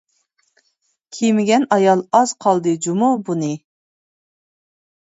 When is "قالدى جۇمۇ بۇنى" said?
2.47-3.55